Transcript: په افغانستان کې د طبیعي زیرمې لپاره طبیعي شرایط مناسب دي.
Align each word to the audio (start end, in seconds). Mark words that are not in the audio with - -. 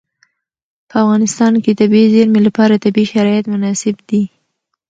په 0.89 0.95
افغانستان 1.03 1.53
کې 1.63 1.71
د 1.73 1.77
طبیعي 1.81 2.07
زیرمې 2.15 2.41
لپاره 2.47 2.81
طبیعي 2.85 3.07
شرایط 3.13 3.45
مناسب 3.53 3.95
دي. 4.09 4.23